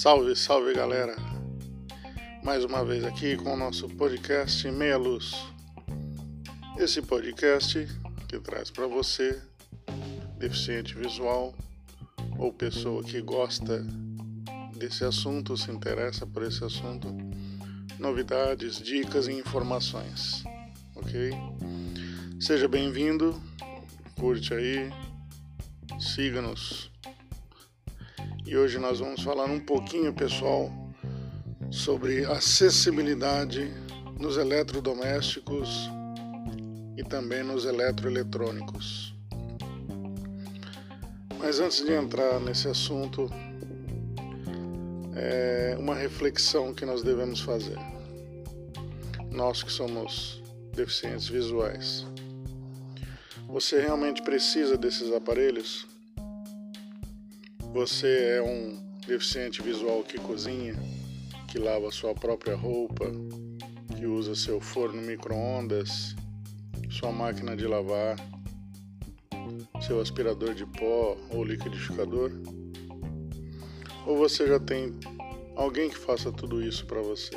[0.00, 1.16] Salve, salve galera!
[2.44, 5.34] Mais uma vez aqui com o nosso podcast Meia Luz.
[6.78, 7.84] Esse podcast
[8.28, 9.42] que traz para você,
[10.38, 11.52] deficiente visual
[12.38, 13.84] ou pessoa que gosta
[14.76, 17.08] desse assunto, se interessa por esse assunto,
[17.98, 20.44] novidades, dicas e informações,
[20.94, 21.32] ok?
[22.38, 23.34] Seja bem-vindo,
[24.14, 24.92] curte aí,
[25.98, 26.88] siga-nos
[28.48, 30.72] e hoje nós vamos falar um pouquinho, pessoal,
[31.70, 33.70] sobre acessibilidade
[34.18, 35.90] nos eletrodomésticos
[36.96, 39.14] e também nos eletroeletrônicos.
[41.38, 43.30] Mas antes de entrar nesse assunto,
[45.14, 47.76] é uma reflexão que nós devemos fazer.
[49.30, 52.06] Nós que somos deficientes visuais.
[53.46, 55.86] Você realmente precisa desses aparelhos?
[57.72, 60.74] Você é um deficiente visual que cozinha,
[61.46, 63.04] que lava sua própria roupa,
[63.94, 66.16] que usa seu forno micro-ondas,
[66.88, 68.16] sua máquina de lavar,
[69.82, 72.32] seu aspirador de pó ou liquidificador?
[74.06, 74.98] Ou você já tem
[75.54, 77.36] alguém que faça tudo isso para você?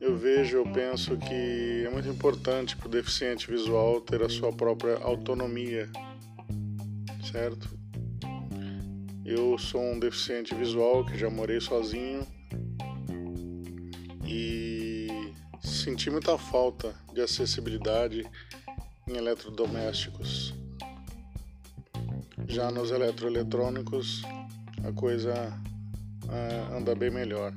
[0.00, 4.52] Eu vejo, eu penso que é muito importante para o deficiente visual ter a sua
[4.52, 5.90] própria autonomia,
[7.30, 7.79] certo?
[9.32, 12.26] Eu sou um deficiente visual que já morei sozinho
[14.26, 15.06] e
[15.62, 18.28] senti muita falta de acessibilidade
[19.06, 20.52] em eletrodomésticos.
[22.48, 24.22] Já nos eletroeletrônicos
[24.82, 25.32] a coisa
[26.24, 27.54] uh, anda bem melhor.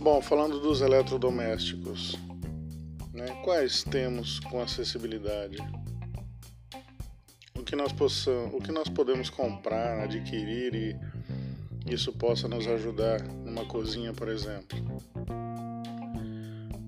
[0.00, 2.18] Bom, falando dos eletrodomésticos,
[3.12, 5.58] né, quais temos com acessibilidade?
[7.62, 13.22] O que nós possamos, o que nós podemos comprar, adquirir e isso possa nos ajudar
[13.22, 14.76] numa cozinha, por exemplo.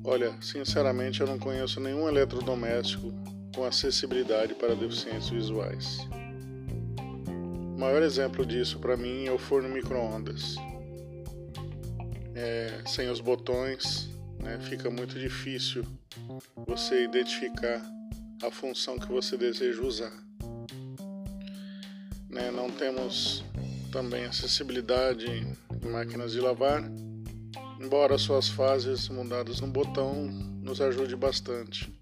[0.02, 3.14] Olha, sinceramente eu não conheço nenhum eletrodoméstico
[3.54, 6.00] com acessibilidade para deficientes visuais.
[7.76, 10.56] O maior exemplo disso para mim é o forno micro-ondas.
[12.34, 15.84] É, sem os botões, né, fica muito difícil
[16.66, 17.80] você identificar
[18.42, 20.24] a função que você deseja usar.
[22.34, 22.50] Né?
[22.50, 23.44] Não temos
[23.92, 26.82] também acessibilidade em máquinas de lavar,
[27.80, 30.26] embora suas fases mudadas no botão
[30.60, 31.94] nos ajude bastante.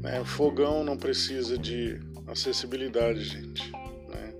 [0.00, 0.24] Né?
[0.24, 3.70] Fogão não precisa de acessibilidade, gente.
[4.08, 4.34] Né?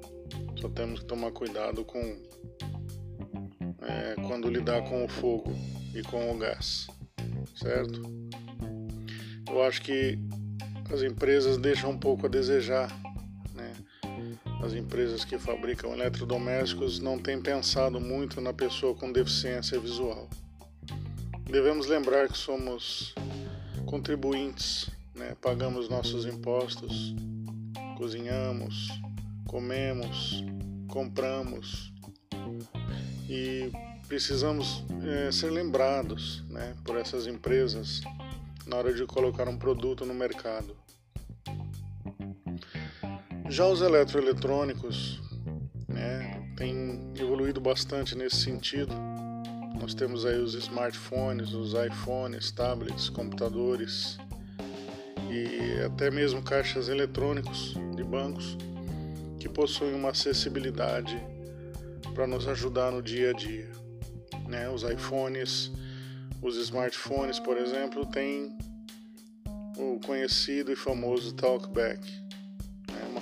[0.59, 2.01] Só temos que tomar cuidado com
[3.83, 5.53] é, quando lidar com o fogo
[5.95, 6.87] e com o gás,
[7.55, 8.01] certo?
[9.47, 10.19] Eu acho que
[10.91, 12.89] as empresas deixam um pouco a desejar
[14.63, 20.29] as empresas que fabricam eletrodomésticos não têm pensado muito na pessoa com deficiência visual.
[21.45, 23.15] Devemos lembrar que somos
[23.87, 25.37] contribuintes, né?
[25.41, 27.15] pagamos nossos impostos,
[27.97, 28.89] cozinhamos,
[29.47, 30.45] comemos,
[30.89, 31.93] compramos
[33.29, 33.71] e
[34.07, 38.01] precisamos é, ser lembrados né, por essas empresas
[38.67, 40.77] na hora de colocar um produto no mercado.
[43.51, 45.23] Já os eletroeletrônicos
[45.89, 48.93] né, têm evoluído bastante nesse sentido.
[49.81, 54.19] Nós temos aí os smartphones, os iPhones, tablets, computadores
[55.31, 58.59] e até mesmo caixas eletrônicos de bancos
[59.41, 61.19] que possuem uma acessibilidade
[62.15, 63.71] para nos ajudar no dia a dia.
[64.47, 64.69] Né?
[64.69, 65.73] Os iPhones,
[66.43, 68.59] os smartphones, por exemplo, têm
[69.79, 72.28] o conhecido e famoso Talkback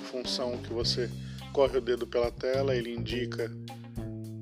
[0.07, 1.09] função que você
[1.53, 3.51] corre o dedo pela tela, ele indica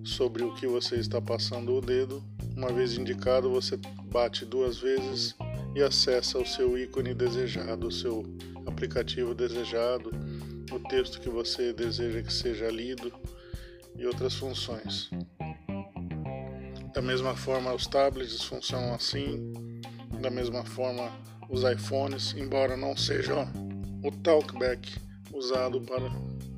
[0.04, 2.24] sobre o que você está passando o dedo.
[2.56, 5.36] Uma vez indicado, você bate duas vezes
[5.76, 8.24] e acessa o seu ícone desejado, o seu
[8.66, 10.12] aplicativo desejado,
[10.72, 13.12] o texto que você deseja que seja lido
[13.98, 15.10] e outras funções.
[16.94, 19.52] Da mesma forma, os tablets funcionam assim,
[20.22, 21.12] da mesma forma,
[21.50, 23.52] os iPhones, embora não sejam
[24.04, 25.06] o talkback
[25.36, 26.10] usado para,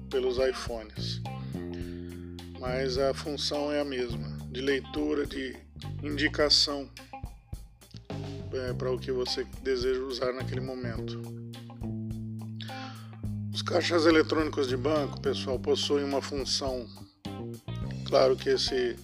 [0.09, 1.21] pelos iPhones.
[2.59, 5.55] Mas a função é a mesma, de leitura, de
[6.03, 6.89] indicação
[8.53, 11.21] é, para o que você deseja usar naquele momento.
[13.53, 16.87] Os caixas eletrônicos de banco, pessoal, possuem uma função.
[18.05, 18.95] Claro que esse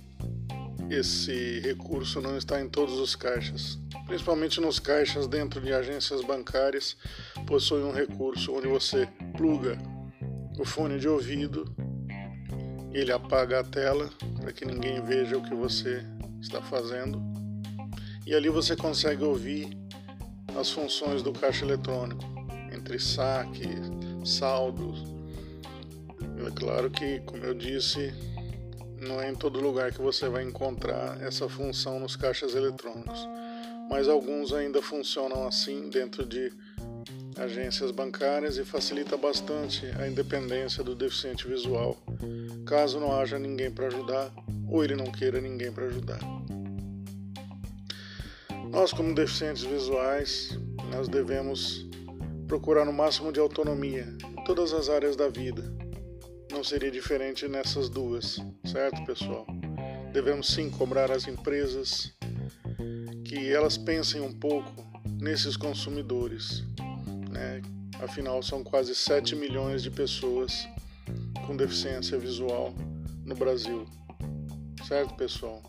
[0.90, 3.80] esse recurso não está em todos os caixas.
[4.06, 6.96] Principalmente nos caixas dentro de agências bancárias,
[7.48, 9.78] possui um recurso onde você pluga
[10.60, 11.66] o fone de ouvido,
[12.94, 14.10] ele apaga a tela
[14.40, 16.04] para que ninguém veja o que você
[16.40, 17.22] está fazendo.
[18.26, 19.78] E ali você consegue ouvir
[20.58, 22.24] as funções do caixa eletrônico,
[22.72, 23.68] entre saque,
[24.24, 25.04] saldos.
[26.46, 28.14] É claro que, como eu disse,
[29.02, 33.28] não é em todo lugar que você vai encontrar essa função nos caixas eletrônicos,
[33.90, 36.52] mas alguns ainda funcionam assim dentro de
[37.38, 41.98] agências bancárias e facilita bastante a independência do deficiente visual,
[42.66, 44.32] caso não haja ninguém para ajudar
[44.68, 46.20] ou ele não queira ninguém para ajudar.
[48.70, 50.58] Nós, como deficientes visuais,
[50.92, 51.88] nós devemos
[52.48, 55.64] procurar no máximo de autonomia em todas as áreas da vida.
[56.52, 59.46] Não seria diferente nessas duas, certo, pessoal?
[60.12, 62.14] Devemos sim cobrar as empresas
[63.26, 64.72] que elas pensem um pouco
[65.20, 66.64] nesses consumidores,
[67.44, 67.62] né?
[68.00, 70.68] Afinal, são quase 7 milhões de pessoas
[71.46, 72.74] com deficiência visual
[73.26, 73.86] no Brasil.
[74.88, 75.62] Certo, pessoal?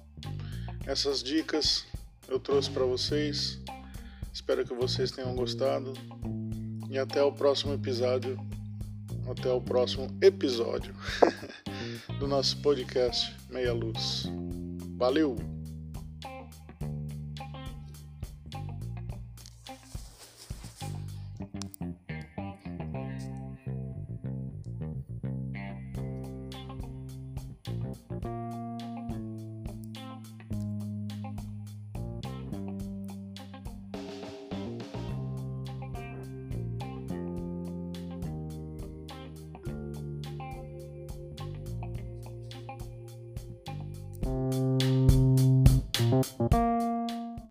[0.86, 1.84] Essas dicas
[2.28, 3.60] eu trouxe para vocês.
[4.32, 5.92] Espero que vocês tenham gostado.
[6.90, 8.38] E até o próximo episódio.
[9.30, 10.94] Até o próximo episódio
[12.18, 14.24] do nosso podcast Meia Luz.
[14.96, 15.53] Valeu!
[44.24, 44.64] Thank
[46.52, 46.53] you.